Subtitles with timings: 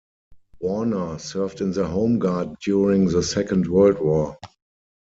[0.59, 4.35] Warner served in the Home Guard during the Second World War.